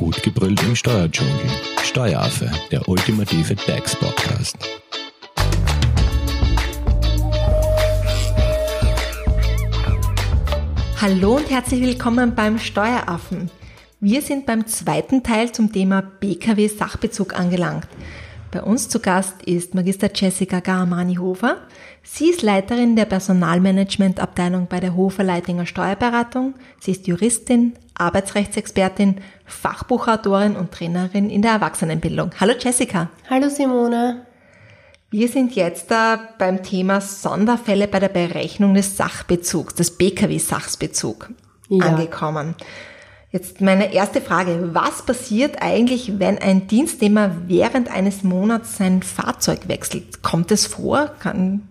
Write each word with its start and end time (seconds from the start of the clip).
Gut 0.00 0.22
gebrüllt 0.22 0.62
im 0.62 0.74
Steuerdschungel. 0.74 1.34
Steueraffe, 1.82 2.50
der 2.70 2.88
ultimative 2.88 3.54
DAX-Podcast. 3.54 4.56
Hallo 11.02 11.36
und 11.36 11.50
herzlich 11.50 11.82
willkommen 11.82 12.34
beim 12.34 12.58
Steueraffen. 12.58 13.50
Wir 14.00 14.22
sind 14.22 14.46
beim 14.46 14.66
zweiten 14.66 15.22
Teil 15.22 15.52
zum 15.52 15.70
Thema 15.70 16.00
BKW 16.00 16.68
Sachbezug 16.68 17.38
angelangt. 17.38 17.86
Bei 18.52 18.64
uns 18.64 18.88
zu 18.88 18.98
Gast 18.98 19.42
ist 19.44 19.76
Magister 19.76 20.10
Jessica 20.12 20.58
Garamani-Hofer. 20.58 21.58
Sie 22.02 22.30
ist 22.30 22.42
Leiterin 22.42 22.96
der 22.96 23.04
Personalmanagementabteilung 23.04 24.66
bei 24.66 24.80
der 24.80 24.96
Hofer 24.96 25.22
Leitinger 25.22 25.66
Steuerberatung. 25.66 26.54
Sie 26.80 26.90
ist 26.90 27.06
Juristin, 27.06 27.74
Arbeitsrechtsexpertin, 27.94 29.18
Fachbuchautorin 29.44 30.56
und 30.56 30.72
Trainerin 30.72 31.30
in 31.30 31.42
der 31.42 31.52
Erwachsenenbildung. 31.52 32.32
Hallo 32.40 32.54
Jessica. 32.58 33.08
Hallo 33.28 33.48
Simone. 33.48 34.26
Wir 35.10 35.28
sind 35.28 35.54
jetzt 35.54 35.92
da 35.92 36.18
beim 36.38 36.64
Thema 36.64 37.00
Sonderfälle 37.00 37.86
bei 37.86 38.00
der 38.00 38.08
Berechnung 38.08 38.74
des 38.74 38.96
Sachbezugs, 38.96 39.76
des 39.76 39.96
BKW-Sachbezug 39.96 41.30
ja. 41.68 41.86
angekommen. 41.86 42.56
Jetzt 43.32 43.60
meine 43.60 43.94
erste 43.94 44.20
Frage. 44.20 44.70
Was 44.72 45.02
passiert 45.02 45.62
eigentlich, 45.62 46.18
wenn 46.18 46.38
ein 46.38 46.66
Dienstnehmer 46.66 47.36
während 47.46 47.88
eines 47.88 48.24
Monats 48.24 48.76
sein 48.76 49.04
Fahrzeug 49.04 49.68
wechselt? 49.68 50.22
Kommt 50.22 50.50
es 50.50 50.66
vor? 50.66 51.12
Kann, 51.20 51.62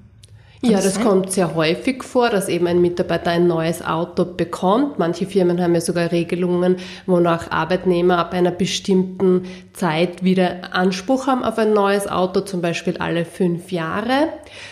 ja, 0.62 0.72
das, 0.72 0.96
das 0.96 1.02
kommt 1.02 1.32
sehr 1.32 1.56
häufig 1.56 2.04
vor, 2.04 2.30
dass 2.30 2.50
eben 2.50 2.68
ein 2.68 2.82
Mitarbeiter 2.82 3.32
ein 3.32 3.48
neues 3.48 3.82
Auto 3.82 4.26
bekommt. 4.26 5.00
Manche 5.00 5.26
Firmen 5.26 5.62
haben 5.62 5.74
ja 5.74 5.80
sogar 5.80 6.12
Regelungen, 6.12 6.76
wonach 7.06 7.50
Arbeitnehmer 7.50 8.18
ab 8.18 8.34
einer 8.34 8.52
bestimmten 8.52 9.44
Zeit 9.74 10.22
wieder 10.24 10.74
Anspruch 10.74 11.28
haben 11.28 11.46
auf 11.46 11.58
ein 11.58 11.72
neues 11.74 12.08
Auto, 12.08 12.42
zum 12.42 12.62
Beispiel 12.62 12.98
alle 12.98 13.24
fünf 13.24 13.72
Jahre. 13.72 14.30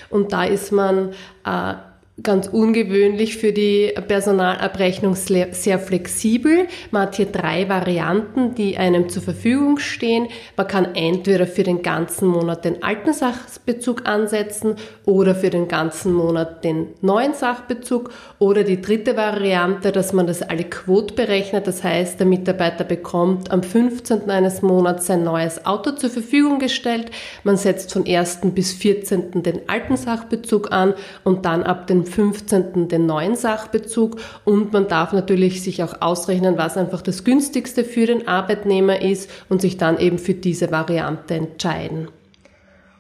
Und 0.09 0.33
da 0.33 0.43
ist 0.43 0.73
man 0.73 1.13
äh, 1.45 1.73
ganz 2.23 2.47
ungewöhnlich 2.47 3.37
für 3.37 3.53
die 3.53 3.93
Personalabrechnung 4.07 5.15
sehr 5.15 5.79
flexibel. 5.79 6.65
Man 6.89 7.03
hat 7.03 7.15
hier 7.15 7.27
drei 7.27 7.69
Varianten, 7.69 8.55
die 8.55 8.77
einem 8.77 9.07
zur 9.07 9.21
Verfügung 9.21 9.77
stehen. 9.77 10.27
Man 10.55 10.67
kann 10.67 10.95
entweder 10.95 11.45
für 11.45 11.61
den 11.61 11.83
ganzen 11.83 12.27
Monat 12.27 12.65
den 12.65 12.81
alten 12.81 13.13
Sachbezug 13.13 14.07
ansetzen 14.07 14.77
oder 15.05 15.35
für 15.35 15.51
den 15.51 15.67
ganzen 15.67 16.11
Monat 16.11 16.63
den 16.63 16.87
neuen 17.01 17.35
Sachbezug 17.35 18.09
oder 18.39 18.63
die 18.63 18.81
dritte 18.81 19.15
Variante, 19.15 19.91
dass 19.91 20.11
man 20.11 20.25
das 20.25 20.41
alle 20.41 20.63
Quote 20.63 21.13
berechnet. 21.13 21.67
Das 21.67 21.83
heißt, 21.83 22.19
der 22.19 22.25
Mitarbeiter 22.25 22.83
bekommt 22.83 23.52
am 23.52 23.61
15. 23.61 24.31
eines 24.31 24.63
Monats 24.63 25.05
sein 25.05 25.23
neues 25.23 25.67
Auto 25.67 25.91
zur 25.91 26.09
Verfügung 26.09 26.57
gestellt. 26.57 27.11
Man 27.43 27.57
setzt 27.57 27.93
von 27.93 28.07
1. 28.07 28.39
bis 28.55 28.73
14. 28.73 29.43
den 29.43 29.69
alten 29.69 29.97
Sachbezug 29.97 30.71
an 30.71 30.95
und 31.23 31.45
dann 31.45 31.61
ab 31.61 31.85
dem 31.85 32.06
15. 32.08 32.88
den 32.88 33.05
neuen 33.05 33.36
Sachbezug 33.36 34.19
und 34.45 34.73
man 34.73 34.88
darf 34.88 35.13
natürlich 35.13 35.61
sich 35.61 35.83
auch 35.83 36.02
ausrechnen, 36.02 36.58
was 36.58 36.77
einfach 36.77 37.02
das 37.02 37.23
günstigste 37.23 37.83
für 37.83 38.08
den 38.08 38.27
Arbeitnehmer 38.27 39.02
ist 39.02 39.30
und 39.49 39.61
sich 39.61 39.77
dann 39.77 39.99
eben 39.99 40.17
für 40.17 40.33
diese 40.33 40.72
Variante 40.72 41.36
entscheiden. 41.36 42.08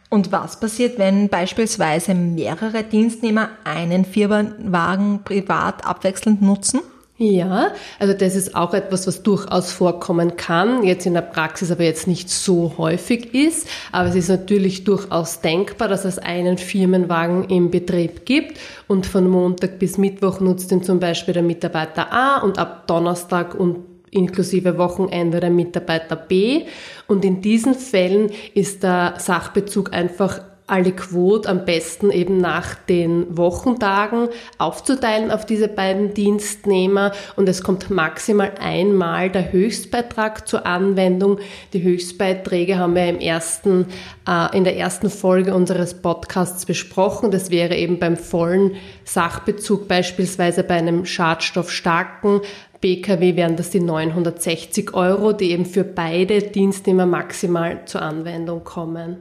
Und 0.09 0.31
was 0.31 0.59
passiert, 0.59 0.97
wenn 0.99 1.27
beispielsweise 1.27 2.13
mehrere 2.13 2.83
Dienstnehmer 2.83 3.49
einen 3.65 4.05
Firmenwagen 4.05 5.23
privat 5.23 5.85
abwechselnd 5.85 6.41
nutzen? 6.41 6.79
Ja, 7.19 7.71
also 7.97 8.13
das 8.13 8.35
ist 8.35 8.55
auch 8.55 8.75
etwas, 8.75 9.07
was 9.07 9.23
durchaus 9.23 9.71
vorkommen 9.71 10.37
kann, 10.37 10.83
jetzt 10.83 11.07
in 11.07 11.15
der 11.15 11.21
Praxis 11.21 11.71
aber 11.71 11.83
jetzt 11.83 12.05
nicht 12.05 12.29
so 12.29 12.75
häufig 12.77 13.33
ist. 13.33 13.67
Aber 13.91 14.09
es 14.09 14.15
ist 14.15 14.29
natürlich 14.29 14.83
durchaus 14.83 15.41
denkbar, 15.41 15.87
dass 15.87 16.05
es 16.05 16.19
einen 16.19 16.59
Firmenwagen 16.59 17.45
im 17.45 17.71
Betrieb 17.71 18.25
gibt 18.25 18.59
und 18.87 19.07
von 19.07 19.27
Montag 19.27 19.79
bis 19.79 19.97
Mittwoch 19.97 20.41
nutzt 20.41 20.71
ihn 20.71 20.83
zum 20.83 20.99
Beispiel 20.99 21.33
der 21.33 21.41
Mitarbeiter 21.41 22.13
A 22.13 22.37
und 22.37 22.59
ab 22.59 22.85
Donnerstag 22.85 23.55
und 23.55 23.77
inklusive 24.11 24.77
Wochenende 24.77 25.39
der 25.39 25.49
Mitarbeiter 25.49 26.15
B. 26.15 26.65
Und 27.07 27.25
in 27.25 27.41
diesen 27.41 27.73
Fällen 27.73 28.29
ist 28.53 28.83
der 28.83 29.15
Sachbezug 29.17 29.91
einfach 29.91 30.41
alle 30.67 30.91
Quote 30.91 31.47
am 31.47 31.65
besten 31.65 32.11
eben 32.11 32.37
nach 32.37 32.75
den 32.75 33.37
Wochentagen 33.37 34.27
aufzuteilen 34.57 35.31
auf 35.31 35.45
diese 35.45 35.69
beiden 35.69 36.13
Dienstnehmer 36.13 37.13
und 37.37 37.47
es 37.47 37.63
kommt 37.63 37.89
maximal 37.89 38.51
einmal 38.59 39.29
der 39.29 39.51
Höchstbeitrag 39.51 40.47
zur 40.47 40.65
Anwendung. 40.65 41.39
Die 41.71 41.81
Höchstbeiträge 41.81 42.77
haben 42.77 42.95
wir 42.95 43.07
im 43.07 43.19
ersten, 43.19 43.85
äh, 44.27 44.55
in 44.55 44.65
der 44.65 44.77
ersten 44.77 45.09
Folge 45.09 45.55
unseres 45.55 45.93
Podcasts 45.95 46.65
besprochen. 46.65 47.31
Das 47.31 47.49
wäre 47.49 47.75
eben 47.75 47.97
beim 47.97 48.17
vollen 48.17 48.75
Sachbezug 49.05 49.87
beispielsweise 49.87 50.63
bei 50.63 50.75
einem 50.75 51.05
schadstoffstarken 51.05 52.41
BKW 52.79 53.35
wären 53.35 53.55
das 53.55 53.71
die 53.71 53.79
960 53.79 54.93
Euro, 54.93 55.33
die 55.33 55.51
eben 55.51 55.65
für 55.65 55.83
beide 55.83 56.41
Dienstnehmer 56.41 57.07
maximal 57.07 57.85
zur 57.85 58.03
Anwendung 58.03 58.63
kommen. 58.63 59.17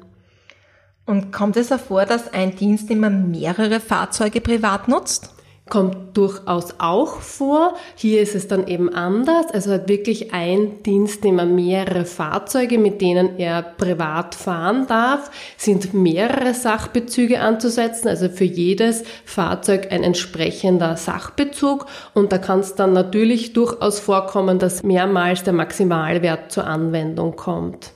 Und 1.06 1.32
kommt 1.32 1.56
es 1.56 1.68
vor, 1.68 2.04
dass 2.04 2.34
ein 2.34 2.56
Dienstnehmer 2.56 3.10
mehrere 3.10 3.78
Fahrzeuge 3.78 4.40
privat 4.40 4.88
nutzt? 4.88 5.30
Kommt 5.68 6.16
durchaus 6.16 6.74
auch 6.78 7.20
vor. 7.20 7.74
Hier 7.96 8.22
ist 8.22 8.36
es 8.36 8.46
dann 8.46 8.68
eben 8.68 8.92
anders. 8.92 9.46
Also 9.52 9.72
hat 9.72 9.88
wirklich 9.88 10.32
ein 10.32 10.82
Dienstnehmer 10.84 11.44
mehrere 11.44 12.04
Fahrzeuge, 12.04 12.78
mit 12.78 13.00
denen 13.00 13.36
er 13.38 13.62
privat 13.62 14.36
fahren 14.36 14.86
darf, 14.86 15.30
sind 15.56 15.92
mehrere 15.92 16.54
Sachbezüge 16.54 17.40
anzusetzen. 17.40 18.06
Also 18.06 18.28
für 18.28 18.44
jedes 18.44 19.02
Fahrzeug 19.24 19.88
ein 19.90 20.04
entsprechender 20.04 20.96
Sachbezug. 20.96 21.86
Und 22.14 22.30
da 22.30 22.38
kann 22.38 22.60
es 22.60 22.76
dann 22.76 22.92
natürlich 22.92 23.52
durchaus 23.52 23.98
vorkommen, 23.98 24.60
dass 24.60 24.84
mehrmals 24.84 25.42
der 25.42 25.52
Maximalwert 25.52 26.52
zur 26.52 26.64
Anwendung 26.64 27.34
kommt. 27.34 27.95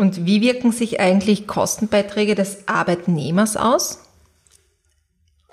Und 0.00 0.24
wie 0.24 0.40
wirken 0.40 0.72
sich 0.72 0.98
eigentlich 0.98 1.46
Kostenbeiträge 1.46 2.34
des 2.34 2.66
Arbeitnehmers 2.66 3.58
aus? 3.58 3.98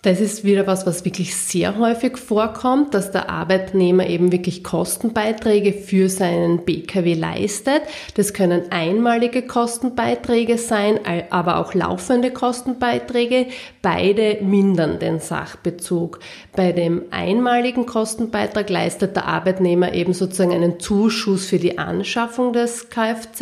Das 0.04 0.22
ist 0.22 0.44
wieder 0.44 0.68
was, 0.68 0.86
was 0.86 1.06
wirklich 1.06 1.36
sehr 1.36 1.80
häufig 1.80 2.18
vorkommt, 2.18 2.94
dass 2.94 3.12
der 3.12 3.32
Arbeitnehmer 3.32 4.06
eben 4.06 4.32
wirklich 4.32 4.64
Kostenbeiträge 4.64 5.74
für 5.74 6.08
seinen 6.08 6.66
BKW 6.66 7.16
leistet. 7.16 7.82
Das 8.14 8.34
können 8.34 8.72
einmalige 8.72 9.42
Kostenbeiträge 9.42 10.60
sein, 10.60 11.00
aber 11.32 11.58
auch 11.58 11.74
laufende 11.74 12.30
Kostenbeiträge. 12.30 13.48
Beide 13.82 14.38
mindern 14.42 15.00
den 15.00 15.20
Sachbezug. 15.20 16.20
Bei 16.56 16.74
dem 16.74 17.06
einmaligen 17.10 17.88
Kostenbeitrag 17.88 18.70
leistet 18.70 19.16
der 19.16 19.26
Arbeitnehmer 19.26 19.94
eben 19.94 20.14
sozusagen 20.14 20.54
einen 20.54 20.80
Zuschuss 20.80 21.48
für 21.48 21.58
die 21.60 21.80
Anschaffung 21.80 22.54
des 22.54 22.92
Kfz. 22.92 23.42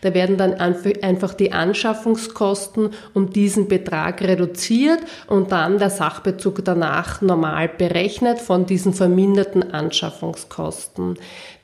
Da 0.00 0.14
werden 0.14 0.36
dann 0.36 0.54
einfach 0.54 1.34
die 1.34 1.52
Anschaffungskosten 1.52 2.90
um 3.14 3.30
diesen 3.30 3.68
Betrag 3.68 4.20
reduziert 4.20 4.98
und 5.28 5.52
dann 5.52 5.78
der 5.78 5.91
Sachbezug 5.96 6.64
danach 6.64 7.20
normal 7.20 7.68
berechnet 7.68 8.40
von 8.40 8.66
diesen 8.66 8.94
verminderten 8.94 9.72
Anschaffungskosten. 9.72 11.18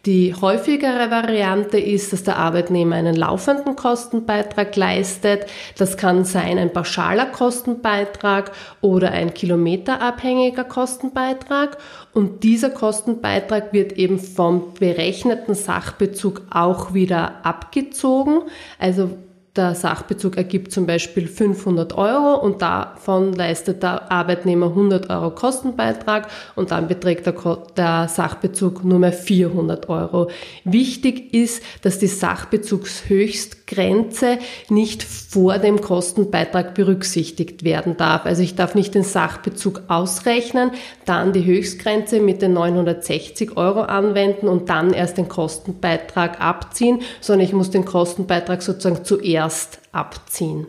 Die 0.07 0.35
häufigere 0.35 1.11
Variante 1.11 1.79
ist, 1.79 2.13
dass 2.13 2.23
der 2.23 2.37
Arbeitnehmer 2.37 2.97
einen 2.97 3.17
laufenden 3.17 3.77
Kostenbeitrag 3.77 4.75
leistet. 4.77 5.47
Das 5.77 5.97
kann 5.97 6.25
sein 6.25 6.57
ein 6.57 6.73
pauschaler 6.73 7.27
Kostenbeitrag 7.27 8.53
oder 8.81 9.11
ein 9.11 9.35
kilometerabhängiger 9.35 10.65
Kostenbeitrag. 10.65 11.77
Und 12.15 12.45
dieser 12.45 12.71
Kostenbeitrag 12.71 13.73
wird 13.73 13.93
eben 13.93 14.19
vom 14.19 14.73
berechneten 14.75 15.55
Sachbezug 15.55 16.43
auch 16.51 16.95
wieder 16.95 17.45
abgezogen. 17.45 18.43
Also 18.79 19.11
der 19.59 19.75
Sachbezug 19.75 20.37
ergibt 20.37 20.71
zum 20.73 20.87
Beispiel 20.87 21.27
500 21.27 21.99
Euro 21.99 22.41
und 22.41 22.63
davon 22.63 23.33
leistet 23.33 23.83
der 23.83 24.09
Arbeitnehmer 24.11 24.67
100 24.67 25.11
Euro 25.11 25.33
Kostenbeitrag 25.33 26.29
und 26.55 26.71
dann 26.71 26.87
beträgt 26.87 27.27
der, 27.27 27.35
der 27.77 28.07
Sachbezug 28.09 28.85
nur 28.85 29.01
mehr 29.01 29.13
400 29.13 29.89
Euro. 29.89 30.31
Wichtig 30.65 31.35
ist, 31.35 31.65
dass 31.83 31.99
die 31.99 32.07
Sachbezugshöchstgrenze 32.07 34.39
nicht 34.69 35.03
vor 35.03 35.59
dem 35.59 35.81
Kostenbeitrag 35.81 36.75
berücksichtigt 36.75 37.65
werden 37.65 37.97
darf. 37.97 38.27
Also 38.27 38.43
ich 38.43 38.55
darf 38.55 38.77
nicht 38.77 38.95
den 38.95 39.03
Sachbezug 39.03 39.83
ausrechnen, 39.89 40.71
dann 41.05 41.33
die 41.33 41.45
Höchstgrenze 41.45 42.21
mit 42.21 42.43
den 42.43 42.53
960 42.53 43.57
Euro 43.57 43.81
anwenden 43.81 44.47
und 44.47 44.69
dann 44.69 44.93
erst 44.93 45.19
den 45.19 45.29
Kostenbeitrag 45.29 46.41
abziehen, 46.41 47.01
sondern 47.21 47.45
ich 47.45 47.53
muss 47.53 47.71
den 47.71 47.85
Kostenbeitrag 47.85 48.63
sozusagen 48.63 49.05
zuerst 49.05 49.48
erst 49.49 49.81
abziehen. 49.93 50.67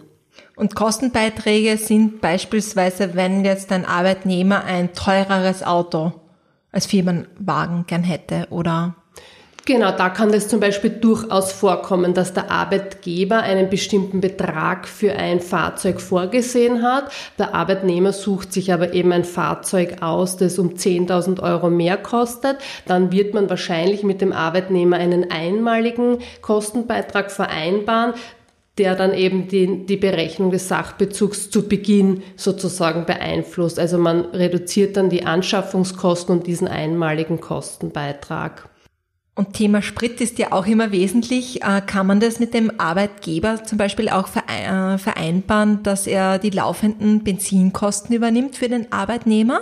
Und 0.56 0.74
Kostenbeiträge 0.74 1.76
sind 1.76 2.22
beispielsweise, 2.22 3.14
wenn 3.14 3.44
jetzt 3.44 3.74
ein 3.74 3.86
Arbeitnehmer 3.86 4.64
ein 4.64 4.94
teureres 4.94 5.64
Auto 5.64 6.14
als 6.72 6.86
Firmenwagen 6.86 7.86
gern 7.88 8.04
hätte 8.04 8.48
oder 8.52 8.96
Genau, 9.70 9.92
da 9.92 10.10
kann 10.10 10.34
es 10.34 10.48
zum 10.48 10.60
Beispiel 10.60 10.90
durchaus 10.90 11.52
vorkommen, 11.52 12.16
dass 12.16 12.34
der 12.34 12.50
Arbeitgeber 12.50 13.38
einen 13.38 13.70
bestimmten 13.70 14.20
Betrag 14.20 14.88
für 14.88 15.14
ein 15.14 15.42
Fahrzeug 15.42 16.02
vorgesehen 16.02 16.82
hat. 16.82 17.12
Der 17.38 17.54
Arbeitnehmer 17.54 18.12
sucht 18.12 18.52
sich 18.52 18.74
aber 18.74 18.94
eben 18.94 19.12
ein 19.12 19.26
Fahrzeug 19.26 20.02
aus, 20.02 20.38
das 20.38 20.58
um 20.58 20.70
10.000 20.70 21.44
Euro 21.44 21.70
mehr 21.70 21.98
kostet. 21.98 22.58
Dann 22.88 23.12
wird 23.12 23.36
man 23.36 23.48
wahrscheinlich 23.52 24.02
mit 24.02 24.22
dem 24.22 24.34
Arbeitnehmer 24.34 24.98
einen 24.98 25.30
einmaligen 25.30 26.18
Kostenbeitrag 26.42 27.30
vereinbaren, 27.30 28.16
der 28.80 28.96
dann 28.96 29.14
eben 29.14 29.48
die, 29.48 29.86
die 29.86 29.98
Berechnung 29.98 30.50
des 30.52 30.68
Sachbezugs 30.68 31.50
zu 31.52 31.68
Beginn 31.68 32.24
sozusagen 32.36 33.06
beeinflusst. 33.06 33.78
Also 33.78 33.98
man 33.98 34.22
reduziert 34.26 34.98
dann 34.98 35.10
die 35.10 35.26
Anschaffungskosten 35.26 36.38
und 36.38 36.48
diesen 36.48 36.68
einmaligen 36.68 37.42
Kostenbeitrag. 37.42 38.70
Und 39.36 39.54
Thema 39.54 39.82
Sprit 39.82 40.20
ist 40.20 40.38
ja 40.38 40.52
auch 40.52 40.66
immer 40.66 40.92
wesentlich. 40.92 41.62
Äh, 41.62 41.82
kann 41.86 42.08
man 42.08 42.20
das 42.20 42.40
mit 42.40 42.54
dem 42.54 42.78
Arbeitgeber 42.78 43.64
zum 43.64 43.78
Beispiel 43.78 44.10
auch 44.10 44.28
äh, 44.36 44.98
vereinbaren, 44.98 45.82
dass 45.84 46.08
er 46.08 46.40
die 46.40 46.50
laufenden 46.50 47.24
Benzinkosten 47.24 48.14
übernimmt 48.14 48.58
für 48.58 48.68
den 48.68 48.92
Arbeitnehmer? 48.92 49.62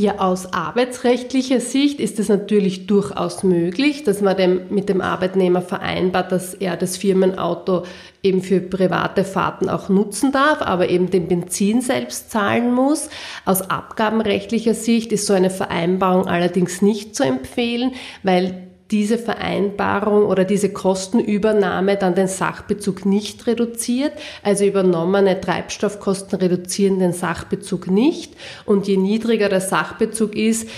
Ja, 0.00 0.16
aus 0.16 0.54
arbeitsrechtlicher 0.54 1.60
Sicht 1.60 2.00
ist 2.00 2.18
es 2.18 2.30
natürlich 2.30 2.86
durchaus 2.86 3.42
möglich, 3.42 4.02
dass 4.02 4.22
man 4.22 4.34
dem, 4.34 4.62
mit 4.70 4.88
dem 4.88 5.02
Arbeitnehmer 5.02 5.60
vereinbart, 5.60 6.32
dass 6.32 6.54
er 6.54 6.78
das 6.78 6.96
Firmenauto 6.96 7.82
eben 8.22 8.40
für 8.40 8.60
private 8.60 9.24
Fahrten 9.24 9.68
auch 9.68 9.90
nutzen 9.90 10.32
darf, 10.32 10.62
aber 10.62 10.88
eben 10.88 11.10
den 11.10 11.28
Benzin 11.28 11.82
selbst 11.82 12.30
zahlen 12.30 12.72
muss. 12.72 13.10
Aus 13.44 13.60
abgabenrechtlicher 13.60 14.72
Sicht 14.72 15.12
ist 15.12 15.26
so 15.26 15.34
eine 15.34 15.50
Vereinbarung 15.50 16.28
allerdings 16.28 16.80
nicht 16.80 17.14
zu 17.14 17.22
empfehlen, 17.22 17.92
weil 18.22 18.69
diese 18.90 19.18
Vereinbarung 19.18 20.24
oder 20.24 20.44
diese 20.44 20.72
Kostenübernahme 20.72 21.96
dann 21.96 22.14
den 22.14 22.26
Sachbezug 22.26 23.06
nicht 23.06 23.46
reduziert. 23.46 24.12
Also 24.42 24.64
übernommene 24.64 25.40
Treibstoffkosten 25.40 26.38
reduzieren 26.38 26.98
den 26.98 27.12
Sachbezug 27.12 27.88
nicht. 27.88 28.34
Und 28.66 28.88
je 28.88 28.96
niedriger 28.96 29.48
der 29.48 29.60
Sachbezug 29.60 30.34
ist, 30.34 30.68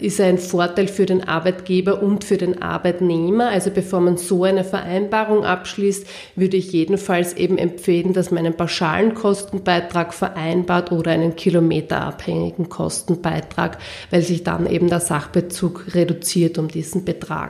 ist 0.00 0.20
er 0.20 0.26
ein 0.26 0.38
Vorteil 0.38 0.88
für 0.88 1.06
den 1.06 1.22
Arbeitgeber 1.28 2.02
und 2.02 2.24
für 2.24 2.38
den 2.38 2.60
Arbeitnehmer. 2.60 3.48
Also 3.50 3.70
bevor 3.70 4.00
man 4.00 4.16
so 4.16 4.44
eine 4.44 4.64
Vereinbarung 4.64 5.44
abschließt, 5.44 6.06
würde 6.34 6.56
ich 6.56 6.72
jedenfalls 6.72 7.34
eben 7.34 7.58
empfehlen, 7.58 8.12
dass 8.12 8.30
man 8.30 8.44
einen 8.44 8.56
pauschalen 8.56 9.14
Kostenbeitrag 9.14 10.12
vereinbart 10.12 10.90
oder 10.90 11.12
einen 11.12 11.36
kilometerabhängigen 11.36 12.68
Kostenbeitrag, 12.68 13.78
weil 14.10 14.22
sich 14.22 14.42
dann 14.42 14.66
eben 14.66 14.88
der 14.88 15.00
Sachbezug 15.00 15.94
reduziert 15.94 16.58
um 16.58 16.68
diesen 16.68 17.04
Betrag. 17.04 17.43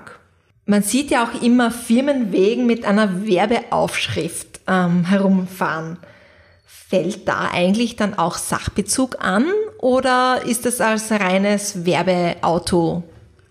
Man 0.67 0.83
sieht 0.83 1.11
ja 1.11 1.25
auch 1.25 1.43
immer 1.43 1.71
Firmenwegen 1.71 2.67
mit 2.67 2.85
einer 2.85 3.27
Werbeaufschrift 3.27 4.61
ähm, 4.67 5.05
herumfahren. 5.05 5.99
Fällt 6.67 7.29
da 7.29 7.51
eigentlich 7.53 7.97
dann 7.97 8.15
auch 8.15 8.37
Sachbezug 8.37 9.23
an 9.23 9.47
oder 9.79 10.43
ist 10.47 10.65
das 10.65 10.81
als 10.81 11.11
reines 11.11 11.85
Werbeauto 11.85 13.03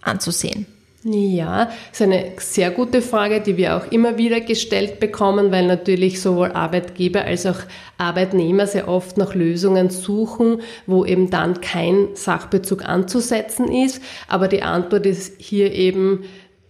anzusehen? 0.02 0.66
Ja, 1.06 1.70
ist 1.92 2.02
eine 2.02 2.32
sehr 2.38 2.72
gute 2.72 3.02
Frage, 3.02 3.42
die 3.42 3.58
wir 3.58 3.76
auch 3.76 3.92
immer 3.92 4.18
wieder 4.18 4.40
gestellt 4.40 5.02
bekommen, 5.02 5.52
weil 5.52 5.68
natürlich 5.68 6.22
sowohl 6.22 6.54
Arbeitgeber 6.54 7.26
als 7.26 7.46
auch 7.46 7.60
Arbeitnehmer 7.98 8.68
sehr 8.68 8.88
oft 8.88 9.18
nach 9.18 9.36
Lösungen 9.36 9.90
suchen, 9.90 10.62
wo 10.88 11.04
eben 11.04 11.30
dann 11.30 11.60
kein 11.60 12.08
Sachbezug 12.14 12.86
anzusetzen 12.86 13.70
ist. 13.70 14.02
Aber 14.30 14.48
die 14.48 14.64
Antwort 14.64 15.06
ist 15.06 15.34
hier 15.40 15.74
eben, 15.74 16.24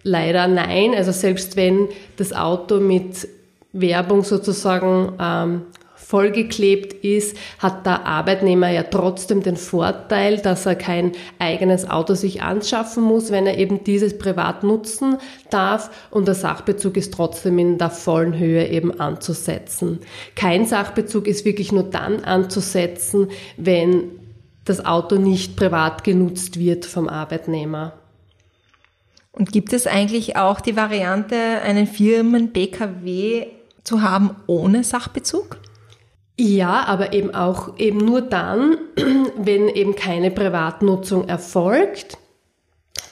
Leider 0.04 0.48
nein. 0.48 0.94
Also 0.96 1.12
selbst 1.12 1.56
wenn 1.56 1.88
das 2.18 2.34
Auto 2.34 2.80
mit 2.80 3.28
Werbung 3.72 4.24
sozusagen 4.24 5.14
ähm, 5.20 5.62
vollgeklebt 5.96 7.04
ist, 7.04 7.36
hat 7.58 7.86
der 7.86 8.06
Arbeitnehmer 8.06 8.70
ja 8.70 8.84
trotzdem 8.84 9.42
den 9.42 9.56
Vorteil, 9.56 10.38
dass 10.38 10.66
er 10.66 10.76
kein 10.76 11.14
eigenes 11.40 11.90
Auto 11.90 12.14
sich 12.14 12.44
anschaffen 12.44 13.02
muss, 13.02 13.32
wenn 13.32 13.48
er 13.48 13.58
eben 13.58 13.84
dieses 13.84 14.18
privat 14.18 14.64
nutzen 14.64 15.18
darf 15.50 15.90
und 16.12 16.28
der 16.28 16.36
Sachbezug 16.36 16.98
ist 16.98 17.14
trotzdem 17.14 17.58
in 17.58 17.78
der 17.80 17.90
vollen 17.90 18.38
Höhe 18.38 18.68
eben 18.68 19.00
anzusetzen. 19.00 20.02
Kein 20.36 20.68
Sachbezug 20.68 21.28
ist 21.28 21.46
wirklich 21.46 21.72
nur 21.72 21.84
dann 21.84 22.24
anzusetzen, 22.24 23.30
wenn 23.58 24.12
das 24.66 24.86
Auto 24.86 25.16
nicht 25.16 25.56
privat 25.56 26.04
genutzt 26.04 26.60
wird 26.60 26.86
vom 26.86 27.10
Arbeitnehmer. 27.10 27.94
Und 29.34 29.52
gibt 29.52 29.74
es 29.74 29.88
eigentlich 29.88 30.38
auch 30.38 30.62
die 30.62 30.76
Variante, 30.76 31.36
einen 31.36 31.88
Firmen-BKW 31.88 33.48
zu 33.84 34.02
haben 34.02 34.36
ohne 34.46 34.84
Sachbezug? 34.84 35.58
Ja, 36.40 36.86
aber 36.86 37.14
eben 37.14 37.34
auch 37.34 37.78
eben 37.78 37.98
nur 37.98 38.22
dann, 38.22 38.78
wenn 39.38 39.68
eben 39.70 39.96
keine 39.96 40.32
Privatnutzung 40.32 41.28
erfolgt. 41.28 42.18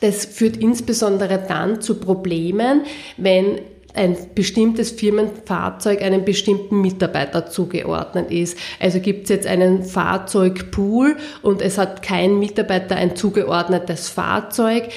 Das 0.01 0.25
führt 0.25 0.57
insbesondere 0.57 1.43
dann 1.47 1.81
zu 1.81 1.99
Problemen, 1.99 2.83
wenn 3.17 3.59
ein 3.93 4.15
bestimmtes 4.35 4.91
Firmenfahrzeug 4.91 6.01
einem 6.01 6.23
bestimmten 6.23 6.81
Mitarbeiter 6.81 7.47
zugeordnet 7.47 8.31
ist. 8.31 8.57
Also 8.79 8.99
gibt 8.99 9.23
es 9.23 9.29
jetzt 9.29 9.47
einen 9.47 9.83
Fahrzeugpool 9.83 11.17
und 11.41 11.61
es 11.61 11.77
hat 11.77 12.01
kein 12.01 12.39
Mitarbeiter 12.39 12.95
ein 12.95 13.15
zugeordnetes 13.15 14.07
Fahrzeug, 14.09 14.89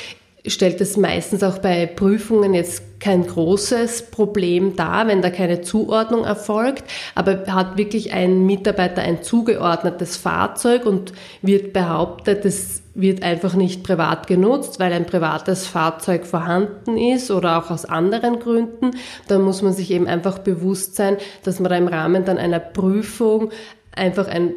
stellt 0.46 0.81
es 0.81 0.96
meistens 0.96 1.43
auch 1.43 1.58
bei 1.58 1.87
Prüfungen 1.87 2.52
jetzt 2.52 3.00
kein 3.00 3.26
großes 3.26 4.11
Problem 4.11 4.76
dar, 4.76 5.06
wenn 5.06 5.23
da 5.23 5.31
keine 5.31 5.62
Zuordnung 5.62 6.25
erfolgt, 6.25 6.85
aber 7.14 7.46
hat 7.46 7.76
wirklich 7.76 8.12
ein 8.12 8.44
Mitarbeiter 8.44 9.02
ein 9.02 9.23
zugeordnetes 9.23 10.17
Fahrzeug 10.17 10.87
und 10.87 11.12
wird 11.43 11.73
behauptet, 11.73 12.44
es 12.44 12.82
wird 12.94 13.23
einfach 13.23 13.55
nicht 13.55 13.82
privat 13.82 14.26
genutzt, 14.26 14.79
weil 14.81 14.93
ein 14.93 15.06
privates 15.06 15.67
Fahrzeug 15.67 16.26
vorhanden 16.26 16.96
ist 16.96 17.31
oder 17.31 17.58
auch 17.58 17.70
aus 17.70 17.85
anderen 17.85 18.38
Gründen, 18.38 18.93
dann 19.29 19.43
muss 19.43 19.62
man 19.62 19.73
sich 19.73 19.91
eben 19.91 20.06
einfach 20.06 20.38
bewusst 20.38 20.94
sein, 20.94 21.17
dass 21.43 21.58
man 21.58 21.70
da 21.70 21.76
im 21.76 21.88
Rahmen 21.88 22.25
dann 22.25 22.38
einer 22.38 22.61
Prüfung 22.61 23.50
einfach 23.96 24.29
ein 24.29 24.52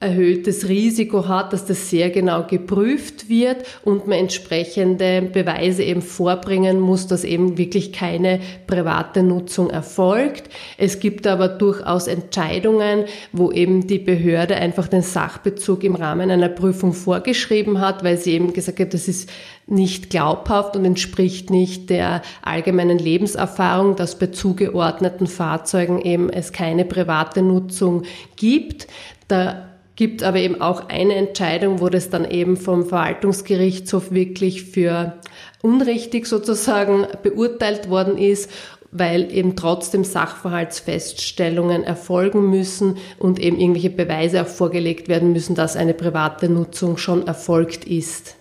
erhöhtes 0.00 0.68
Risiko 0.68 1.26
hat, 1.26 1.52
dass 1.52 1.64
das 1.64 1.90
sehr 1.90 2.10
genau 2.10 2.44
geprüft 2.44 3.28
wird 3.28 3.64
und 3.82 4.06
man 4.06 4.18
entsprechende 4.18 5.22
Beweise 5.22 5.82
eben 5.82 6.02
vorbringen 6.02 6.78
muss, 6.78 7.08
dass 7.08 7.24
eben 7.24 7.58
wirklich 7.58 7.92
keine 7.92 8.38
private 8.68 9.24
Nutzung 9.24 9.70
erfolgt. 9.70 10.50
Es 10.76 11.00
gibt 11.00 11.26
aber 11.26 11.48
durchaus 11.48 12.06
Entscheidungen, 12.06 13.06
wo 13.32 13.50
eben 13.50 13.88
die 13.88 13.98
Behörde 13.98 14.54
einfach 14.54 14.86
den 14.86 15.02
Sachbezug 15.02 15.82
im 15.82 15.96
Rahmen 15.96 16.30
einer 16.30 16.48
Prüfung 16.48 16.92
vorgeschrieben 16.92 17.80
hat, 17.80 18.04
weil 18.04 18.18
sie 18.18 18.34
eben 18.34 18.52
gesagt 18.52 18.78
hat, 18.78 18.94
das 18.94 19.08
ist 19.08 19.28
nicht 19.66 20.10
glaubhaft 20.10 20.76
und 20.76 20.84
entspricht 20.84 21.50
nicht 21.50 21.90
der 21.90 22.22
allgemeinen 22.42 22.98
Lebenserfahrung, 22.98 23.96
dass 23.96 24.16
bei 24.16 24.28
zugeordneten 24.28 25.26
Fahrzeugen 25.26 26.00
eben 26.00 26.30
es 26.30 26.52
keine 26.52 26.84
private 26.84 27.42
Nutzung 27.42 28.04
gibt. 28.36 28.86
Da 29.26 29.67
gibt 29.98 30.22
aber 30.22 30.38
eben 30.38 30.60
auch 30.60 30.88
eine 30.88 31.16
Entscheidung, 31.16 31.80
wo 31.80 31.88
das 31.88 32.08
dann 32.08 32.24
eben 32.24 32.56
vom 32.56 32.86
Verwaltungsgerichtshof 32.86 34.12
wirklich 34.12 34.62
für 34.62 35.18
unrichtig 35.60 36.26
sozusagen 36.26 37.04
beurteilt 37.24 37.90
worden 37.90 38.16
ist 38.16 38.48
weil 38.90 39.30
eben 39.34 39.54
trotzdem 39.54 40.02
Sachverhaltsfeststellungen 40.02 41.84
erfolgen 41.84 42.48
müssen 42.48 42.96
und 43.18 43.38
eben 43.38 43.58
irgendwelche 43.60 43.90
Beweise 43.90 44.40
auch 44.40 44.46
vorgelegt 44.46 45.08
werden 45.08 45.34
müssen, 45.34 45.54
dass 45.54 45.76
eine 45.76 45.92
private 45.92 46.48
Nutzung 46.48 46.96
schon 46.96 47.26
erfolgt 47.26 47.84
ist. 47.84 48.36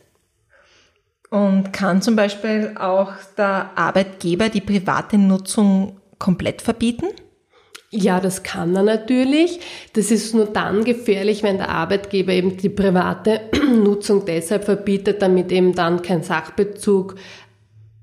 Und 1.32 1.74
kann 1.74 2.02
zum 2.02 2.16
Beispiel 2.16 2.76
auch 2.80 3.12
der 3.38 3.72
Arbeitgeber 3.76 4.48
die 4.48 4.62
private 4.62 5.18
Nutzung 5.18 6.00
komplett 6.18 6.62
verbieten? 6.62 7.08
Ja, 7.90 8.20
das 8.20 8.44
kann 8.44 8.76
er 8.76 8.84
natürlich. 8.84 9.62
Das 9.94 10.12
ist 10.12 10.36
nur 10.36 10.48
dann 10.48 10.84
gefährlich, 10.84 11.42
wenn 11.42 11.58
der 11.58 11.70
Arbeitgeber 11.70 12.34
eben 12.34 12.58
die 12.58 12.70
private 12.70 13.42
Nutzung 13.76 14.26
deshalb 14.26 14.66
verbietet, 14.66 15.22
damit 15.22 15.52
eben 15.54 15.74
dann 15.74 16.02
kein 16.02 16.22
Sachbezug 16.22 17.16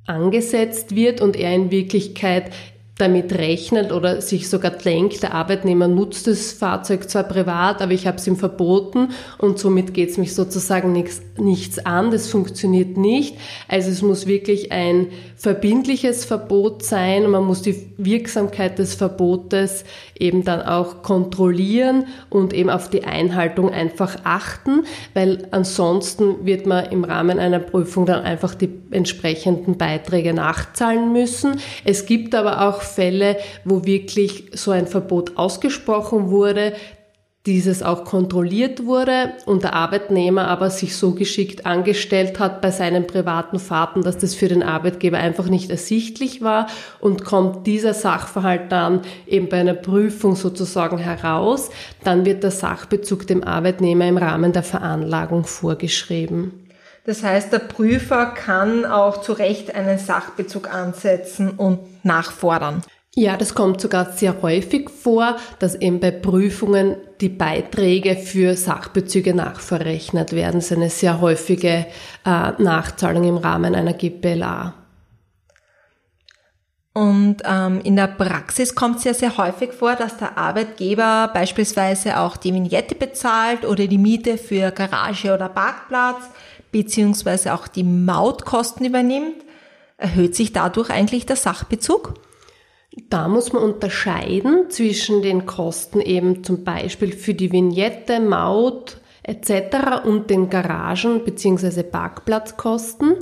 angesetzt 0.06 0.94
wird 0.96 1.20
und 1.20 1.36
er 1.36 1.54
in 1.54 1.70
Wirklichkeit 1.70 2.50
damit 2.96 3.32
rechnet 3.36 3.90
oder 3.90 4.20
sich 4.20 4.48
sogar 4.48 4.70
denkt, 4.70 5.24
der 5.24 5.34
Arbeitnehmer 5.34 5.88
nutzt 5.88 6.28
das 6.28 6.52
Fahrzeug 6.52 7.10
zwar 7.10 7.24
privat, 7.24 7.82
aber 7.82 7.90
ich 7.90 8.06
habe 8.06 8.18
es 8.18 8.26
ihm 8.26 8.36
verboten 8.36 9.08
und 9.38 9.58
somit 9.58 9.94
geht 9.94 10.10
es 10.10 10.18
mich 10.18 10.32
sozusagen 10.32 10.92
nichts, 10.92 11.20
nichts 11.36 11.84
an, 11.84 12.12
das 12.12 12.28
funktioniert 12.28 12.96
nicht. 12.96 13.36
Also 13.66 13.90
es 13.90 14.00
muss 14.00 14.26
wirklich 14.26 14.70
ein 14.70 15.08
verbindliches 15.36 16.24
Verbot 16.24 16.84
sein 16.84 17.24
und 17.24 17.32
man 17.32 17.44
muss 17.44 17.62
die 17.62 17.90
Wirksamkeit 17.98 18.78
des 18.78 18.94
Verbotes 18.94 19.84
eben 20.16 20.44
dann 20.44 20.62
auch 20.62 21.02
kontrollieren 21.02 22.06
und 22.30 22.52
eben 22.52 22.70
auf 22.70 22.88
die 22.90 23.02
Einhaltung 23.02 23.70
einfach 23.70 24.18
achten, 24.22 24.84
weil 25.14 25.48
ansonsten 25.50 26.46
wird 26.46 26.66
man 26.66 26.86
im 26.92 27.02
Rahmen 27.02 27.40
einer 27.40 27.58
Prüfung 27.58 28.06
dann 28.06 28.22
einfach 28.22 28.54
die 28.54 28.70
entsprechenden 28.92 29.76
Beiträge 29.76 30.32
nachzahlen 30.32 31.12
müssen. 31.12 31.60
Es 31.84 32.06
gibt 32.06 32.36
aber 32.36 32.68
auch 32.68 32.83
Fälle, 32.84 33.36
wo 33.64 33.84
wirklich 33.84 34.44
so 34.52 34.70
ein 34.70 34.86
Verbot 34.86 35.36
ausgesprochen 35.36 36.30
wurde, 36.30 36.74
dieses 37.46 37.82
auch 37.82 38.04
kontrolliert 38.04 38.86
wurde 38.86 39.34
und 39.44 39.64
der 39.64 39.74
Arbeitnehmer 39.74 40.48
aber 40.48 40.70
sich 40.70 40.96
so 40.96 41.12
geschickt 41.12 41.66
angestellt 41.66 42.38
hat 42.38 42.62
bei 42.62 42.70
seinen 42.70 43.06
privaten 43.06 43.58
Fahrten, 43.58 44.02
dass 44.02 44.16
das 44.16 44.34
für 44.34 44.48
den 44.48 44.62
Arbeitgeber 44.62 45.18
einfach 45.18 45.48
nicht 45.48 45.70
ersichtlich 45.70 46.40
war 46.40 46.68
und 47.00 47.24
kommt 47.24 47.66
dieser 47.66 47.92
Sachverhalt 47.92 48.72
dann 48.72 49.02
eben 49.26 49.50
bei 49.50 49.58
einer 49.58 49.74
Prüfung 49.74 50.36
sozusagen 50.36 50.96
heraus, 50.96 51.68
dann 52.02 52.24
wird 52.24 52.42
der 52.42 52.50
Sachbezug 52.50 53.26
dem 53.26 53.44
Arbeitnehmer 53.44 54.08
im 54.08 54.16
Rahmen 54.16 54.54
der 54.54 54.62
Veranlagung 54.62 55.44
vorgeschrieben. 55.44 56.63
Das 57.04 57.22
heißt, 57.22 57.52
der 57.52 57.58
Prüfer 57.58 58.26
kann 58.26 58.86
auch 58.86 59.20
zu 59.20 59.32
Recht 59.32 59.74
einen 59.74 59.98
Sachbezug 59.98 60.72
ansetzen 60.72 61.50
und 61.50 61.80
nachfordern. 62.04 62.82
Ja, 63.16 63.36
das 63.36 63.54
kommt 63.54 63.80
sogar 63.80 64.12
sehr 64.12 64.42
häufig 64.42 64.90
vor, 64.90 65.36
dass 65.60 65.76
eben 65.76 66.00
bei 66.00 66.10
Prüfungen 66.10 66.96
die 67.20 67.28
Beiträge 67.28 68.16
für 68.16 68.56
Sachbezüge 68.56 69.34
nachverrechnet 69.34 70.32
werden. 70.32 70.56
Das 70.56 70.66
ist 70.66 70.76
eine 70.76 70.90
sehr 70.90 71.20
häufige 71.20 71.86
äh, 72.26 72.52
Nachzahlung 72.58 73.24
im 73.24 73.36
Rahmen 73.36 73.76
einer 73.76 73.92
GPLA. 73.92 74.74
Und 76.92 77.38
ähm, 77.44 77.80
in 77.82 77.96
der 77.96 78.06
Praxis 78.06 78.74
kommt 78.74 78.98
es 78.98 79.04
ja 79.04 79.14
sehr 79.14 79.36
häufig 79.36 79.72
vor, 79.72 79.96
dass 79.96 80.16
der 80.16 80.38
Arbeitgeber 80.38 81.28
beispielsweise 81.34 82.18
auch 82.18 82.36
die 82.36 82.54
Vignette 82.54 82.94
bezahlt 82.94 83.64
oder 83.64 83.86
die 83.88 83.98
Miete 83.98 84.38
für 84.38 84.70
Garage 84.70 85.34
oder 85.34 85.48
Parkplatz, 85.48 86.30
beziehungsweise 86.74 87.54
auch 87.54 87.68
die 87.68 87.84
Mautkosten 87.84 88.84
übernimmt. 88.84 89.44
Erhöht 89.96 90.34
sich 90.34 90.52
dadurch 90.52 90.90
eigentlich 90.90 91.24
der 91.24 91.36
Sachbezug? 91.36 92.14
Da 93.08 93.28
muss 93.28 93.52
man 93.52 93.62
unterscheiden 93.62 94.70
zwischen 94.70 95.22
den 95.22 95.46
Kosten 95.46 96.00
eben 96.00 96.42
zum 96.42 96.64
Beispiel 96.64 97.12
für 97.12 97.32
die 97.32 97.52
Vignette, 97.52 98.18
Maut 98.18 98.96
etc. 99.22 100.04
und 100.04 100.30
den 100.30 100.50
Garagen- 100.50 101.24
bzw. 101.24 101.84
Parkplatzkosten. 101.84 103.18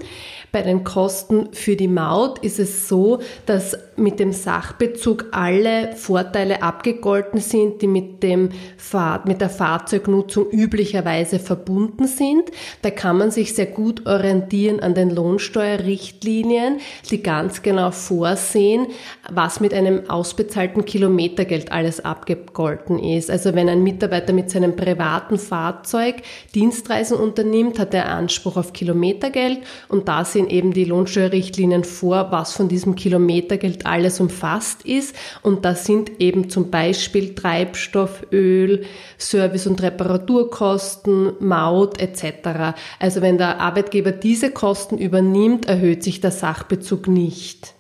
Bei 0.51 0.63
den 0.63 0.83
Kosten 0.83 1.53
für 1.53 1.77
die 1.77 1.89
Maut 1.89 2.39
ist 2.39 2.59
es 2.59 2.89
so, 2.89 3.21
dass 3.45 3.77
mit 4.03 4.21
dem 4.21 4.33
Sachbezug 4.33 5.27
alle 5.31 5.97
Vorteile 5.97 6.63
abgegolten 6.63 7.41
sind, 7.41 7.81
die 7.81 7.87
mit, 7.87 8.23
dem 8.23 8.51
Fahr 8.77 9.23
mit 9.27 9.41
der 9.41 9.49
Fahrzeugnutzung 9.49 10.51
üblicherweise 10.51 11.39
verbunden 11.39 12.07
sind. 12.07 12.51
Da 12.83 12.91
kann 12.91 13.17
man 13.17 13.31
sich 13.31 13.55
sehr 13.55 13.67
gut 13.67 14.07
orientieren 14.07 14.81
an 14.81 14.95
den 14.95 15.11
Lohnsteuerrichtlinien, 15.11 16.79
die 17.11 17.23
ganz 17.23 17.63
genau 17.63 17.91
vorsehen, 17.91 18.89
was 19.31 19.61
mit 19.61 19.73
einem 19.73 20.11
ausbezahlten 20.11 20.85
Kilometergeld 20.85 21.73
alles 21.73 22.05
abgegolten 22.05 22.99
ist. 22.99 23.31
Also 23.31 23.55
wenn 23.55 23.69
ein 23.69 23.83
Mitarbeiter 23.83 24.33
mit 24.33 24.51
seinem 24.51 24.77
privaten 24.77 25.39
Fahrzeug 25.39 26.17
Dienstreisen 26.55 27.17
unternimmt, 27.17 27.79
hat 27.79 27.95
er 27.95 28.09
Anspruch 28.09 28.57
auf 28.57 28.73
Kilometergeld 28.73 29.61
und 29.89 30.09
da 30.09 30.25
sehen 30.25 30.49
eben 30.49 30.73
die 30.73 30.85
Lohnsteuerrichtlinien 30.85 31.85
vor, 31.85 32.29
was 32.31 32.53
von 32.53 32.69
diesem 32.69 32.95
Kilometergeld 32.95 33.87
alles 33.93 34.19
umfasst 34.21 34.85
ist. 34.85 35.15
Und 35.43 35.65
da 35.65 35.75
sind 35.75 36.21
eben 36.21 36.51
zum 36.51 36.71
Beispiel 36.71 37.35
Treibstoff, 37.35 38.27
Öl, 38.33 38.85
Service- 39.19 39.67
und 39.67 39.83
Reparaturkosten, 39.83 41.35
Maut 41.41 42.01
etc. 42.01 42.75
Also 42.99 43.21
wenn 43.21 43.39
der 43.39 43.61
Arbeitgeber 43.61 44.13
diese 44.13 44.51
Kosten 44.51 44.99
übernimmt, 44.99 45.67
erhöht 45.67 46.03
sich 46.03 46.21
der 46.21 46.31
Sachbezug 46.31 47.07
nicht. 47.07 47.75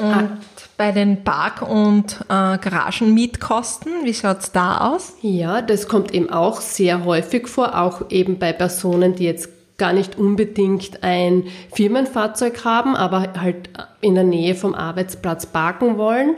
Und 0.00 0.06
ah. 0.06 0.38
bei 0.76 0.92
den 0.92 1.24
Park- 1.24 1.62
und 1.62 2.20
äh, 2.28 2.58
Garagenmietkosten, 2.58 4.04
wie 4.04 4.14
schaut's 4.14 4.50
da 4.50 4.92
aus? 4.92 5.14
Ja, 5.20 5.62
das 5.62 5.88
kommt 5.88 6.14
eben 6.14 6.30
auch 6.30 6.60
sehr 6.60 7.04
häufig 7.04 7.48
vor, 7.48 7.78
auch 7.78 8.10
eben 8.10 8.38
bei 8.38 8.52
Personen, 8.52 9.14
die 9.14 9.24
jetzt 9.24 9.59
gar 9.80 9.94
nicht 9.94 10.18
unbedingt 10.18 11.02
ein 11.02 11.44
Firmenfahrzeug 11.72 12.64
haben, 12.64 12.94
aber 12.94 13.32
halt 13.40 13.70
in 14.02 14.14
der 14.14 14.24
Nähe 14.24 14.54
vom 14.54 14.74
Arbeitsplatz 14.74 15.46
parken 15.46 15.96
wollen. 15.96 16.36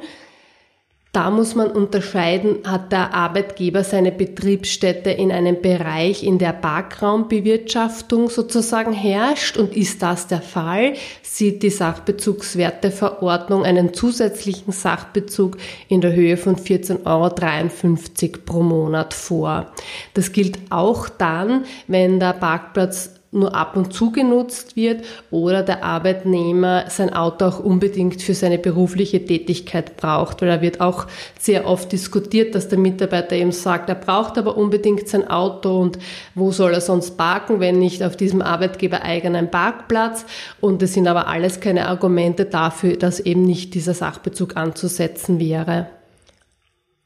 Da 1.13 1.31
muss 1.31 1.55
man 1.55 1.71
unterscheiden, 1.71 2.61
hat 2.65 2.91
der 2.91 3.13
Arbeitgeber 3.13 3.85
seine 3.85 4.13
Betriebsstätte 4.13 5.11
in 5.11 5.31
einem 5.31 5.61
Bereich, 5.61 6.25
in 6.25 6.39
der 6.39 6.55
Parkraumbewirtschaftung 6.55 8.31
sozusagen 8.31 8.95
herrscht 8.95 9.59
und 9.59 9.77
ist 9.77 10.01
das 10.03 10.27
der 10.29 10.41
Fall, 10.41 10.95
sieht 11.23 11.63
die 11.65 11.69
Sachbezugswerteverordnung 11.69 13.65
einen 13.65 13.93
zusätzlichen 13.93 14.73
Sachbezug 14.73 15.59
in 15.89 16.01
der 16.01 16.15
Höhe 16.15 16.39
von 16.39 16.57
14,53 16.57 17.05
Euro 17.05 18.41
pro 18.47 18.63
Monat 18.63 19.13
vor. 19.13 19.71
Das 20.15 20.33
gilt 20.33 20.59
auch 20.71 21.11
dann, 21.11 21.65
wenn 21.89 22.21
der 22.21 22.33
Parkplatz 22.33 23.22
nur 23.33 23.55
ab 23.55 23.77
und 23.77 23.95
zu 23.95 24.13
genutzt 24.13 24.77
wird 24.77 25.05
oder 25.31 25.63
der 25.63 25.83
Arbeitnehmer 25.83 26.85
sein 26.89 27.13
Auto 27.15 27.47
auch 27.47 27.59
unbedingt 27.59 28.21
für 28.21 28.35
seine 28.35 28.59
berufliche 28.59 29.25
Tätigkeit 29.25 29.97
braucht, 29.97 30.43
weil 30.43 30.51
er 30.51 30.61
wird 30.61 30.83
auch 30.83 31.07
sehr 31.41 31.67
oft 31.67 31.91
diskutiert, 31.93 32.55
dass 32.55 32.69
der 32.69 32.79
Mitarbeiter 32.79 33.35
eben 33.35 33.53
sagt, 33.53 33.89
er 33.89 33.95
braucht 33.95 34.37
aber 34.37 34.59
unbedingt 34.59 35.09
sein 35.09 35.27
Auto 35.29 35.81
und 35.81 35.99
wo 36.35 36.53
soll 36.53 36.75
er 36.75 36.83
sonst 36.83 37.17
parken, 37.17 37.59
wenn 37.59 37.79
nicht 37.79 38.03
auf 38.03 38.17
diesem 38.17 38.43
Arbeitgeber 38.43 39.03
eigenen 39.03 39.51
Parkplatz. 39.51 40.27
Und 40.61 40.83
es 40.83 40.93
sind 40.93 41.09
aber 41.09 41.27
alles 41.27 41.61
keine 41.61 41.89
Argumente 41.89 42.45
dafür, 42.45 42.97
dass 42.97 43.19
eben 43.19 43.45
nicht 43.45 43.73
dieser 43.73 43.95
Sachbezug 43.95 44.57
anzusetzen 44.57 45.41
wäre 45.41 45.87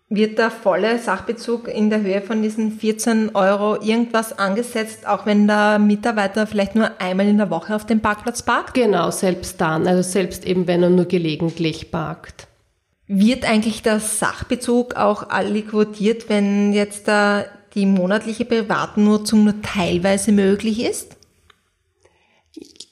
wird 0.08 0.38
der 0.38 0.50
volle 0.50 0.98
Sachbezug 0.98 1.66
in 1.66 1.90
der 1.90 2.00
Höhe 2.02 2.22
von 2.22 2.40
diesen 2.40 2.70
14 2.72 3.34
Euro 3.34 3.80
irgendwas 3.82 4.38
angesetzt, 4.38 5.06
auch 5.06 5.26
wenn 5.26 5.48
der 5.48 5.78
Mitarbeiter 5.80 6.46
vielleicht 6.46 6.76
nur 6.76 7.00
einmal 7.00 7.26
in 7.26 7.38
der 7.38 7.50
Woche 7.50 7.74
auf 7.74 7.86
dem 7.86 8.00
Parkplatz 8.00 8.42
parkt? 8.42 8.74
Genau, 8.74 9.10
selbst 9.10 9.60
dann, 9.60 9.86
also 9.86 10.02
selbst 10.02 10.44
eben 10.44 10.68
wenn 10.68 10.82
er 10.82 10.90
nur 10.90 11.06
gelegentlich 11.06 11.90
parkt. 11.90 12.46
Wird 13.08 13.44
eigentlich 13.44 13.82
der 13.82 14.00
Sachbezug 14.00 14.94
auch 14.94 15.30
alliquotiert, 15.30 16.28
wenn 16.28 16.72
jetzt 16.72 17.08
da 17.08 17.44
die 17.74 17.86
monatliche 17.86 18.44
Privatnutzung 18.44 19.44
nur 19.44 19.62
teilweise 19.62 20.32
möglich 20.32 20.84
ist? 20.84 21.15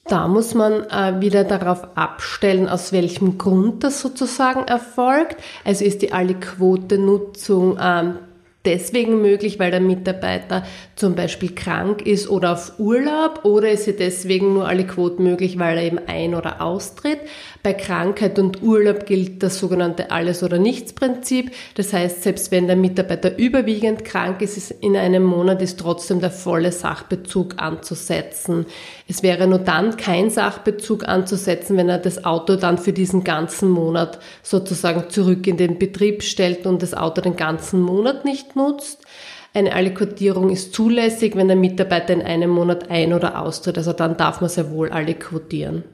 Da 0.06 0.28
muss 0.28 0.52
man 0.54 0.84
äh, 0.90 1.20
wieder 1.20 1.44
darauf 1.44 1.96
abstellen, 1.96 2.68
aus 2.68 2.92
welchem 2.92 3.38
Grund 3.38 3.84
das 3.84 4.00
sozusagen 4.00 4.64
erfolgt. 4.64 5.36
Also 5.64 5.84
ist 5.84 6.02
die 6.02 6.12
Alle-Quote-Nutzung 6.12 7.78
ähm, 7.80 8.18
deswegen 8.66 9.22
möglich, 9.22 9.58
weil 9.58 9.70
der 9.70 9.80
Mitarbeiter 9.80 10.64
zum 10.94 11.14
Beispiel 11.14 11.54
krank 11.54 12.02
ist 12.02 12.28
oder 12.28 12.52
auf 12.52 12.78
Urlaub 12.78 13.44
oder 13.44 13.70
ist 13.70 13.84
sie 13.84 13.96
deswegen 13.96 14.54
nur 14.54 14.68
alle 14.68 14.86
möglich, 15.18 15.58
weil 15.58 15.78
er 15.78 15.84
eben 15.84 16.00
ein- 16.06 16.34
oder 16.34 16.60
austritt. 16.60 17.20
Bei 17.64 17.72
Krankheit 17.72 18.38
und 18.38 18.62
Urlaub 18.62 19.06
gilt 19.06 19.42
das 19.42 19.58
sogenannte 19.58 20.10
Alles- 20.10 20.42
oder 20.42 20.58
Nichts-Prinzip. 20.58 21.50
Das 21.76 21.94
heißt, 21.94 22.22
selbst 22.22 22.50
wenn 22.50 22.66
der 22.66 22.76
Mitarbeiter 22.76 23.38
überwiegend 23.38 24.04
krank 24.04 24.42
ist, 24.42 24.58
ist 24.58 24.70
in 24.70 24.94
einem 24.98 25.22
Monat 25.22 25.62
ist 25.62 25.80
trotzdem 25.80 26.20
der 26.20 26.30
volle 26.30 26.72
Sachbezug 26.72 27.54
anzusetzen. 27.56 28.66
Es 29.08 29.22
wäre 29.22 29.46
nur 29.46 29.60
dann 29.60 29.96
kein 29.96 30.28
Sachbezug 30.28 31.08
anzusetzen, 31.08 31.78
wenn 31.78 31.88
er 31.88 31.96
das 31.96 32.26
Auto 32.26 32.56
dann 32.56 32.76
für 32.76 32.92
diesen 32.92 33.24
ganzen 33.24 33.70
Monat 33.70 34.18
sozusagen 34.42 35.08
zurück 35.08 35.46
in 35.46 35.56
den 35.56 35.78
Betrieb 35.78 36.22
stellt 36.22 36.66
und 36.66 36.82
das 36.82 36.92
Auto 36.92 37.22
den 37.22 37.36
ganzen 37.36 37.80
Monat 37.80 38.26
nicht 38.26 38.56
nutzt. 38.56 39.06
Eine 39.54 39.72
Allokatierung 39.72 40.50
ist 40.50 40.74
zulässig, 40.74 41.34
wenn 41.34 41.48
der 41.48 41.56
Mitarbeiter 41.56 42.12
in 42.12 42.20
einem 42.20 42.50
Monat 42.50 42.90
ein- 42.90 43.14
oder 43.14 43.40
austritt. 43.40 43.78
Also 43.78 43.94
dann 43.94 44.18
darf 44.18 44.42
man 44.42 44.50
sehr 44.50 44.70
wohl 44.70 44.90
allokieren. 44.90 45.93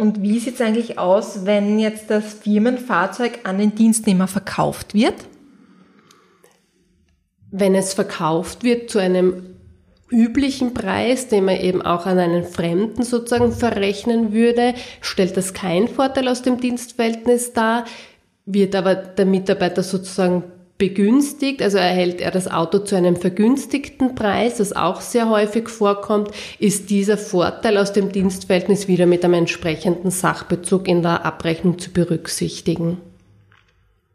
Und 0.00 0.22
wie 0.22 0.38
sieht 0.38 0.54
es 0.54 0.60
eigentlich 0.60 0.98
aus, 0.98 1.44
wenn 1.44 1.78
jetzt 1.78 2.10
das 2.10 2.34
Firmenfahrzeug 2.34 3.40
an 3.44 3.58
den 3.58 3.74
Dienstnehmer 3.74 4.28
verkauft 4.28 4.94
wird? 4.94 5.14
Wenn 7.50 7.74
es 7.74 7.94
verkauft 7.94 8.62
wird 8.62 8.90
zu 8.90 8.98
einem 8.98 9.56
üblichen 10.10 10.74
Preis, 10.74 11.28
den 11.28 11.44
man 11.44 11.56
eben 11.56 11.82
auch 11.82 12.06
an 12.06 12.18
einen 12.18 12.44
Fremden 12.44 13.02
sozusagen 13.02 13.52
verrechnen 13.52 14.32
würde, 14.32 14.74
stellt 15.00 15.36
das 15.36 15.52
keinen 15.52 15.88
Vorteil 15.88 16.28
aus 16.28 16.42
dem 16.42 16.60
Dienstverhältnis 16.60 17.52
dar, 17.52 17.84
wird 18.46 18.74
aber 18.74 18.94
der 18.94 19.26
Mitarbeiter 19.26 19.82
sozusagen 19.82 20.44
begünstigt, 20.78 21.60
also 21.60 21.76
erhält 21.76 22.20
er 22.20 22.30
das 22.30 22.48
Auto 22.48 22.78
zu 22.78 22.94
einem 22.94 23.16
vergünstigten 23.16 24.14
Preis, 24.14 24.58
das 24.58 24.72
auch 24.72 25.00
sehr 25.00 25.28
häufig 25.28 25.68
vorkommt, 25.68 26.30
ist 26.60 26.88
dieser 26.88 27.18
Vorteil 27.18 27.76
aus 27.76 27.92
dem 27.92 28.12
Dienstverhältnis 28.12 28.86
wieder 28.86 29.06
mit 29.06 29.24
einem 29.24 29.34
entsprechenden 29.34 30.12
Sachbezug 30.12 30.86
in 30.86 31.02
der 31.02 31.26
Abrechnung 31.26 31.78
zu 31.78 31.90
berücksichtigen. 31.90 32.98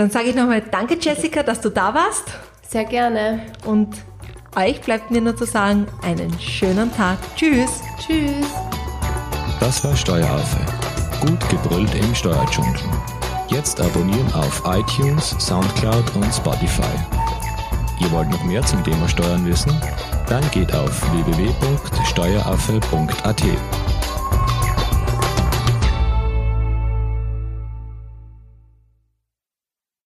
Dann 0.00 0.10
sage 0.10 0.30
ich 0.30 0.34
nochmal 0.34 0.62
Danke, 0.62 0.96
Jessica, 0.98 1.42
dass 1.42 1.60
du 1.60 1.68
da 1.68 1.92
warst. 1.92 2.24
Sehr 2.66 2.86
gerne. 2.86 3.42
Und 3.66 3.94
euch 4.56 4.80
bleibt 4.80 5.10
mir 5.10 5.20
nur 5.20 5.36
zu 5.36 5.44
sagen, 5.44 5.86
einen 6.00 6.32
schönen 6.40 6.90
Tag. 6.96 7.18
Tschüss. 7.36 7.82
Tschüss. 7.98 8.46
Das 9.60 9.84
war 9.84 9.94
Steueraffe. 9.94 10.56
Gut 11.20 11.46
gebrüllt 11.50 11.94
im 11.94 12.14
Steuerdschungel. 12.14 12.80
Jetzt 13.48 13.78
abonnieren 13.78 14.32
auf 14.32 14.62
iTunes, 14.64 15.36
Soundcloud 15.38 16.16
und 16.16 16.34
Spotify. 16.34 16.96
Ihr 17.98 18.10
wollt 18.10 18.30
noch 18.30 18.42
mehr 18.44 18.64
zum 18.64 18.82
Thema 18.82 19.06
Steuern 19.06 19.44
wissen? 19.44 19.78
Dann 20.30 20.50
geht 20.50 20.74
auf 20.74 21.02
www.steueraffe.at. 21.12 23.42